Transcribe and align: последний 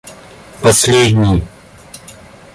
последний 0.63 1.45